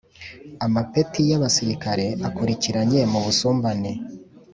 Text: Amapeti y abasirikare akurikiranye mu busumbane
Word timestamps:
Amapeti 0.65 1.21
y 1.29 1.33
abasirikare 1.37 2.05
akurikiranye 2.27 3.01
mu 3.11 3.19
busumbane 3.25 3.91